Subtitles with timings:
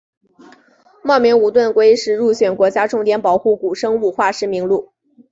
[1.03, 4.93] 茂名无盾龟是入选国家重点保护古生物化石名录。